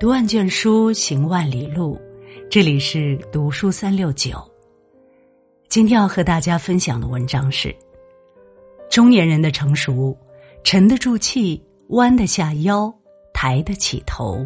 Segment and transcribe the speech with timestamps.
[0.00, 1.96] 读万卷书，行万里路。
[2.50, 4.36] 这里是读书三六九。
[5.68, 7.72] 今天要和大家分享的文章是：
[8.90, 10.16] 中年人的成熟，
[10.64, 12.92] 沉得住气，弯得下腰，
[13.32, 14.44] 抬得起头。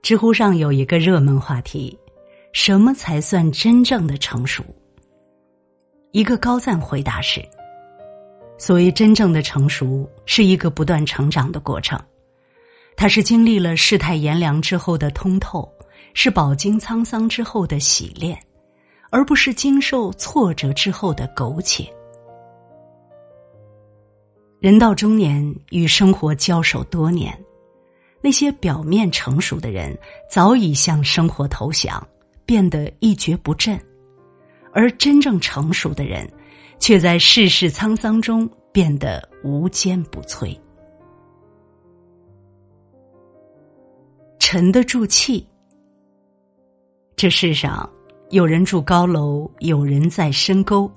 [0.00, 1.96] 知乎上有一个热门话题：
[2.54, 4.64] 什么才算真正的成熟？
[6.12, 7.46] 一个高赞回答是。
[8.58, 12.00] 所谓真正的成熟，是一个不断成长的过程。
[12.96, 15.70] 它是经历了世态炎凉之后的通透，
[16.14, 18.38] 是饱经沧桑之后的洗炼，
[19.10, 21.86] 而不是经受挫折之后的苟且。
[24.58, 27.38] 人到中年，与生活交手多年，
[28.22, 29.96] 那些表面成熟的人
[30.30, 32.04] 早已向生活投降，
[32.46, 33.76] 变得一蹶不振；
[34.72, 36.26] 而真正成熟的人。
[36.78, 40.56] 却在世事沧桑中变得无坚不摧，
[44.38, 45.46] 沉得住气。
[47.16, 47.88] 这世上，
[48.30, 50.90] 有人住高楼，有人在深沟，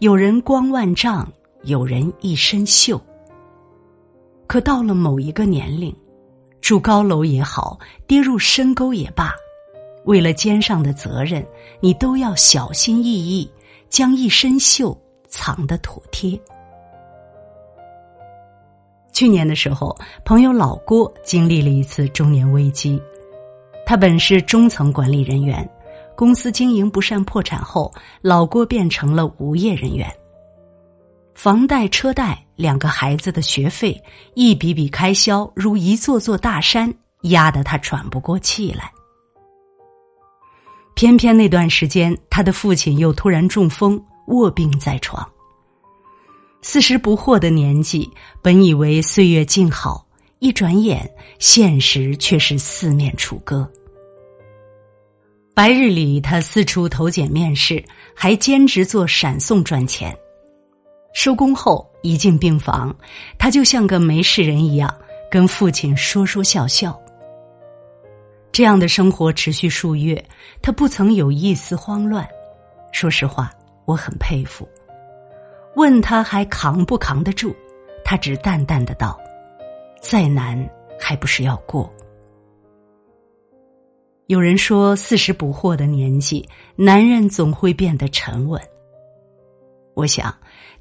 [0.00, 1.26] 有人光万丈，
[1.62, 3.00] 有人一身锈。
[4.46, 5.96] 可到了某一个年龄，
[6.60, 9.32] 住高楼也好，跌入深沟也罢，
[10.04, 11.42] 为了肩上的责任，
[11.80, 13.50] 你都要小心翼翼，
[13.88, 14.94] 将一身锈。
[15.32, 16.38] 藏的妥帖。
[19.12, 23.02] 去年的时候，朋友老郭经历了一次中年危机。
[23.84, 25.68] 他本是中层管理人员，
[26.14, 30.08] 公司经营不善破产后，老郭变成了无业人员。
[31.34, 34.00] 房贷、车贷、两个孩子的学费，
[34.34, 38.92] 一笔笔开销如一座座大山，压得他喘不过气来。
[40.94, 44.02] 偏偏那段时间，他的父亲又突然中风。
[44.26, 45.28] 卧病在床，
[46.62, 48.10] 四十不惑的年纪，
[48.40, 50.06] 本以为岁月静好，
[50.38, 53.70] 一转眼，现实却是四面楚歌。
[55.54, 57.84] 白日里，他四处投简面试，
[58.14, 60.16] 还兼职做闪送赚钱。
[61.12, 62.96] 收工后，一进病房，
[63.38, 64.94] 他就像个没事人一样，
[65.30, 66.98] 跟父亲说说笑笑。
[68.50, 70.24] 这样的生活持续数月，
[70.62, 72.26] 他不曾有一丝慌乱。
[72.92, 73.52] 说实话。
[73.84, 74.68] 我很佩服。
[75.74, 77.54] 问他还扛不扛得住，
[78.04, 79.18] 他只淡淡的道
[80.02, 80.68] ：“再难
[81.00, 81.90] 还不是要过。”
[84.26, 88.60] 有人说，四十不惑的年纪，男人总会变得沉稳。
[89.94, 90.34] 我想，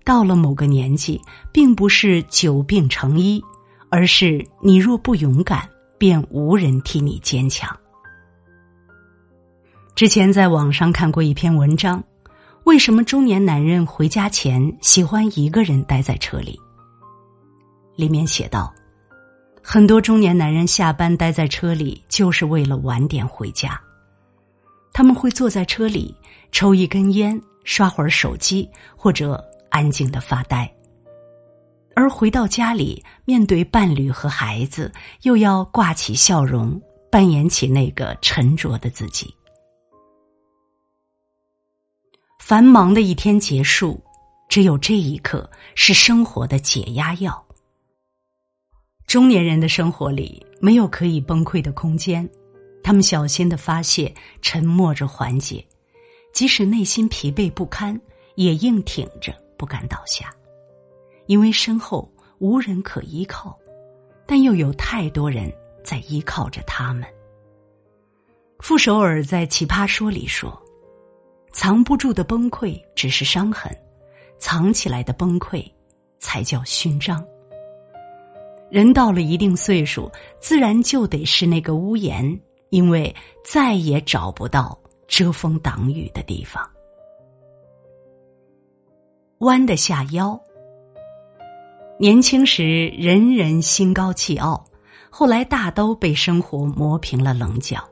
[0.06, 1.20] 到了某个年纪，
[1.52, 3.42] 并不是久病成医，
[3.90, 7.78] 而是你若不勇敢，便无人替你坚强。
[9.96, 12.04] 之前在网上看过一篇文章。
[12.64, 16.60] 为什么中年男人回家前喜欢一个人待在车里？
[17.96, 18.72] 里面写道，
[19.64, 23.82] 很多中年男人下班待在车里，就是为了晚点回家。
[24.94, 26.16] 他们会坐在车里
[26.52, 30.72] 抽一根烟，刷会儿手机，或者安静的发呆。
[31.96, 34.92] 而回到家里，面对伴侣和孩子，
[35.24, 36.80] 又要挂起笑容，
[37.12, 39.34] 扮演起那个沉着的自己。
[42.42, 44.04] 繁忙的一天结束，
[44.50, 47.46] 只有这一刻是生活的解压药。
[49.06, 52.28] 中年人的生活里没有可以崩溃的空间，
[52.84, 55.64] 他们小心的发泄，沉默着缓解，
[56.34, 57.98] 即使内心疲惫不堪，
[58.34, 60.34] 也硬挺着不敢倒下，
[61.28, 63.56] 因为身后无人可依靠，
[64.26, 65.54] 但又有太多人
[65.86, 67.08] 在依靠着他们。
[68.60, 70.60] 傅首尔在《奇葩说》里说。
[71.52, 73.72] 藏不住的崩溃只是伤痕，
[74.40, 75.64] 藏起来的崩溃
[76.18, 77.26] 才叫勋章。
[78.70, 80.10] 人到了一定岁数，
[80.40, 82.40] 自然就得是那个屋檐，
[82.70, 83.14] 因为
[83.44, 86.66] 再也找不到遮风挡雨的地方。
[89.40, 90.40] 弯得下腰。
[92.00, 94.66] 年轻时人人心高气傲，
[95.10, 97.88] 后来大都被生活磨平了棱角。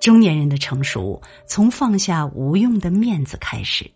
[0.00, 3.88] 中年人的成熟，从放下无用的面子开始。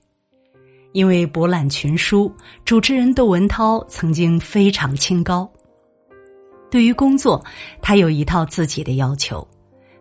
[0.92, 2.32] 因为博览群书，
[2.64, 5.50] 主持人窦文涛曾经非常清高。
[6.70, 7.42] 对于工作，
[7.80, 9.48] 他有一套自己的要求：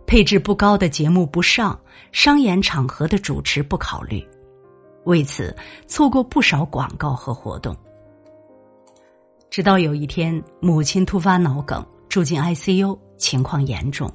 [0.05, 1.79] 配置不高的节目不上，
[2.11, 4.21] 商演场合的主持不考虑。
[5.05, 5.55] 为此，
[5.88, 7.75] 错过不少广告和活动。
[9.50, 14.11] 直到有一天，母亲突发脑梗，住进 ICU，情况严重。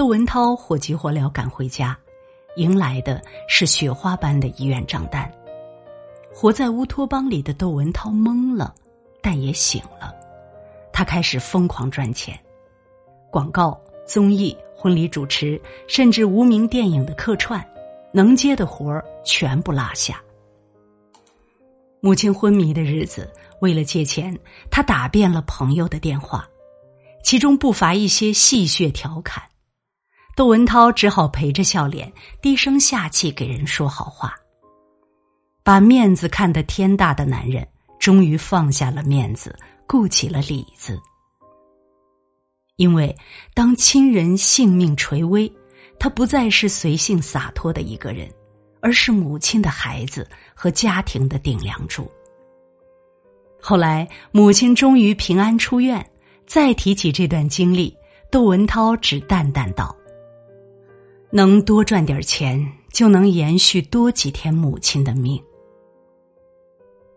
[0.00, 1.94] 窦文涛火急火燎赶回家，
[2.56, 5.30] 迎来的是雪花般的医院账单。
[6.32, 8.74] 活在乌托邦里的窦文涛懵了，
[9.20, 10.10] 但也醒了。
[10.90, 12.34] 他开始疯狂赚钱，
[13.30, 17.62] 广告、综艺、婚礼主持，甚至无名电影的客串，
[18.10, 20.18] 能接的活儿全部落下。
[22.00, 23.30] 母亲昏迷的日子，
[23.60, 24.34] 为了借钱，
[24.70, 26.48] 他打遍了朋友的电话，
[27.22, 29.42] 其中不乏一些戏谑调侃。
[30.36, 34.34] 窦文涛只好陪着笑脸，低声下气给人说好话。
[35.62, 37.66] 把面子看得天大的男人，
[37.98, 40.98] 终于放下了面子，顾起了里子。
[42.76, 43.14] 因为
[43.54, 45.52] 当亲人性命垂危，
[45.98, 48.30] 他不再是随性洒脱的一个人。
[48.82, 52.10] 而是母亲的孩子和家庭的顶梁柱。
[53.60, 56.10] 后来，母亲终于平安出院。
[56.46, 57.94] 再提起这段经历，
[58.30, 59.94] 窦文涛只淡淡道
[61.30, 65.42] ：“能多赚点钱，就能延续多几天母亲的命。”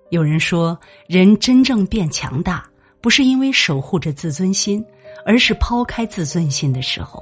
[0.09, 2.69] 有人说，人真正变强大，
[3.01, 4.85] 不是因为守护着自尊心，
[5.25, 7.21] 而是抛开自尊心的时候，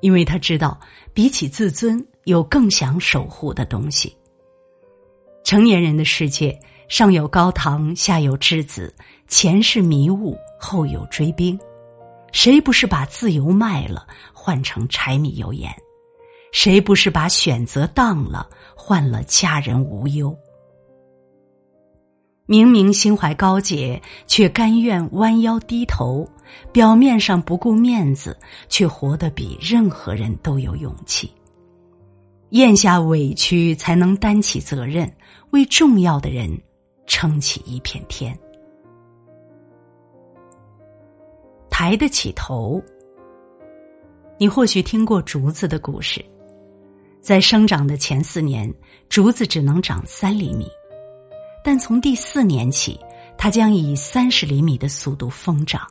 [0.00, 0.78] 因为他知道，
[1.14, 2.06] 比起自尊。
[2.26, 4.12] 有更想守护的东西。
[5.44, 6.58] 成年人的世界，
[6.88, 8.92] 上有高堂，下有稚子，
[9.28, 11.56] 前是迷雾，后有追兵。
[12.32, 15.72] 谁不是把自由卖了，换成柴米油盐？
[16.58, 20.34] 谁不是把选择当了，换了家人无忧？
[22.46, 26.26] 明明心怀高洁，却甘愿弯腰低头；
[26.72, 28.34] 表面上不顾面子，
[28.70, 31.30] 却活得比任何人都有勇气。
[32.48, 35.14] 咽下委屈，才能担起责任，
[35.50, 36.58] 为重要的人
[37.04, 38.34] 撑起一片天。
[41.68, 42.82] 抬得起头。
[44.38, 46.24] 你或许听过竹子的故事，
[47.26, 48.72] 在生长的前四年，
[49.08, 50.68] 竹子只能长三厘米，
[51.64, 53.00] 但从第四年起，
[53.36, 55.84] 它将以三十厘米的速度疯长。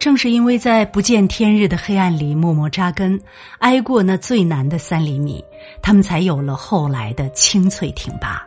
[0.00, 3.22] 正是因为在不见天日的黑暗里默默扎根，
[3.60, 5.40] 挨过那最难的三厘米，
[5.80, 8.44] 他们才有了后来的清脆挺拔。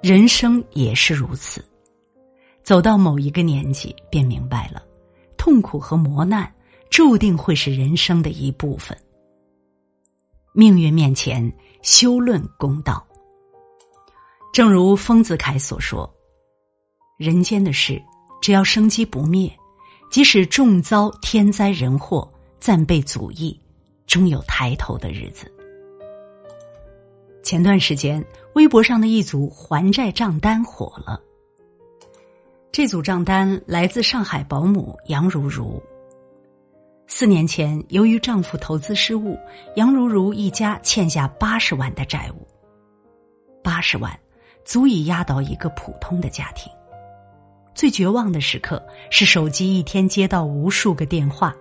[0.00, 1.62] 人生也是如此，
[2.62, 4.82] 走到某一个年纪，便明白了，
[5.36, 6.50] 痛苦和磨难
[6.88, 8.96] 注定会是人生的一部分。
[10.56, 11.52] 命运面前，
[11.82, 13.04] 休论公道。
[14.52, 16.08] 正如丰子恺所说
[17.18, 18.00] ：“人间的事，
[18.40, 19.52] 只要生机不灭。”
[20.12, 22.30] 即使重遭天灾人祸，
[22.60, 23.58] 暂被阻役，
[24.06, 25.52] 终有抬头的日子。
[27.42, 28.24] 前段时间，
[28.54, 31.20] 微博上的一组还债账单火了。
[32.70, 35.82] 这组账单来自上海保姆杨如如。
[37.16, 39.38] 四年前，由于丈夫投资失误，
[39.76, 42.44] 杨如如一家欠下八十万的债务。
[43.62, 44.18] 八十万，
[44.64, 46.72] 足以压倒一个普通的家庭。
[47.72, 51.54] 最绝望的时刻是手机一天接到无数个电话，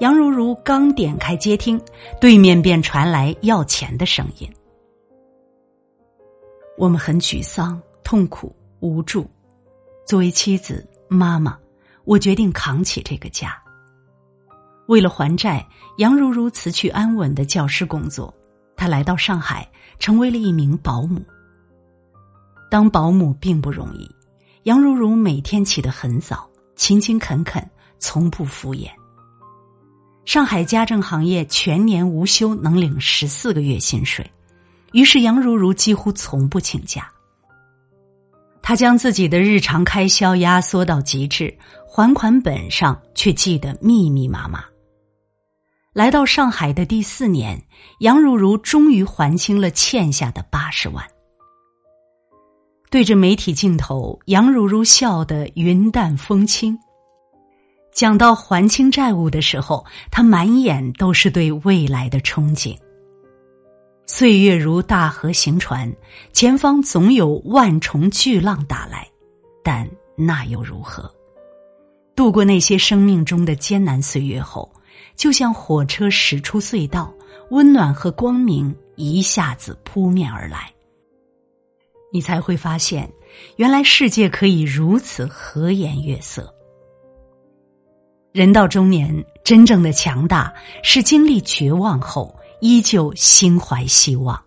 [0.00, 1.80] 杨如如刚点开接听，
[2.20, 4.52] 对面便传来要钱的声音。
[6.76, 9.30] 我们很沮丧、痛苦、无助。
[10.04, 11.56] 作为妻子、妈妈，
[12.04, 13.62] 我决定扛起这个家。
[14.88, 15.66] 为了还债，
[15.98, 18.34] 杨如如辞去安稳的教师工作，
[18.74, 21.20] 她来到上海，成为了一名保姆。
[22.70, 24.10] 当保姆并不容易。
[24.62, 28.88] 杨如如每天起得很早，勤勤恳恳，从不敷衍。
[30.24, 34.30] 上海家政行业全年无休能领十四个月薪水，
[34.92, 37.10] 于是杨如如几乎从不请假。
[38.62, 44.64] 他将自己的日常开销压缩到极致，还款本上却记得密密麻麻。
[45.94, 47.60] 来到上海的第四年，
[48.00, 51.04] 杨如如终于还清了欠下的八十万。
[52.90, 56.78] 对着媒体镜头，杨如如笑得云淡风轻。
[57.92, 62.76] 讲到还清债务的时候，她满眼都是对未来的憧憬。
[64.06, 65.92] 岁月如大河行船，
[66.32, 69.08] 前方总有万重巨浪打来，
[69.64, 71.12] 但那又如何？
[72.14, 74.70] 度过那些生命中的艰难岁月后，
[75.16, 77.12] 就像火车驶出隧道，
[77.50, 80.72] 温暖和光明一下子扑面而来。
[82.12, 83.10] 你才会发现，
[83.56, 86.54] 原来世界可以如此和颜悦色。
[88.32, 94.42] 人到中年，真正的强大是经历绝望后依旧心怀希望。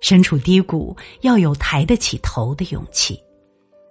[0.00, 3.20] 身处低谷，要有抬得起头的勇气。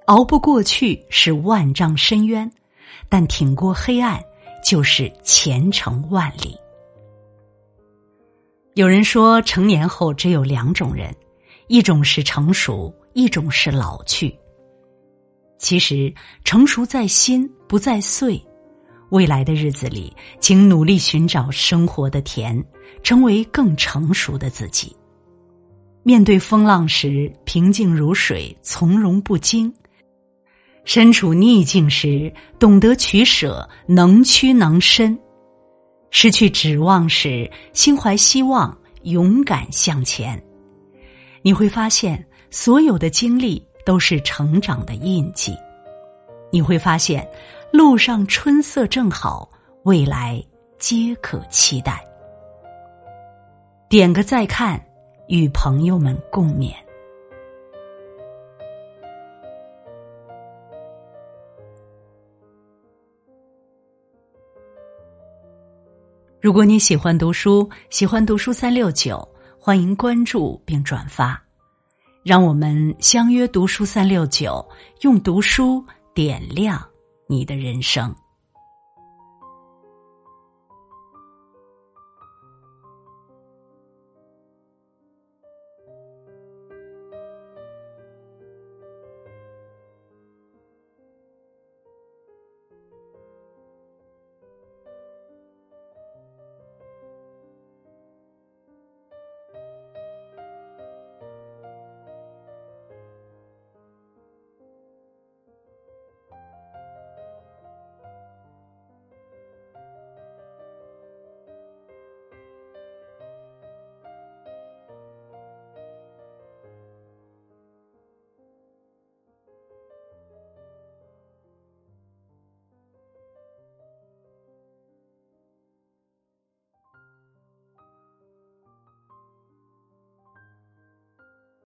[0.06, 2.52] 熬不过去是万丈深渊，
[3.10, 4.24] 但挺过黑暗
[4.66, 6.58] 就是前程万里。
[8.74, 11.16] 有人说，成年后只有两种人。
[11.68, 14.36] 一种是成熟，一种是老去。
[15.60, 18.44] 其实成熟在心，不在岁。
[19.10, 22.64] 未来的日子里，请努力寻找生活的甜，
[23.04, 24.96] 成为更成熟的自己。
[26.04, 29.72] 面对风浪时，平静如水，从容不惊；
[30.86, 35.18] 身处逆境时，懂得取舍，能屈能伸；
[36.12, 40.42] 失去指望时，心怀希望，勇敢向前。
[41.42, 45.54] 你会发现，所有的经历都是成长的印记。
[46.52, 47.28] 你会发现。
[47.74, 49.50] 路上春色正好，
[49.84, 50.42] 未来
[50.80, 52.02] 皆可期待。
[53.90, 54.82] 点个再看，
[55.28, 56.72] 与朋友们共勉。
[66.46, 69.28] 如果你喜欢读书，喜欢读书三六九，
[69.60, 71.42] 欢迎关注并转发，
[72.22, 74.64] 让我们相约读书三六九，
[75.02, 75.84] 用读书
[76.14, 76.80] 点亮。
[77.28, 78.16] 你的人生。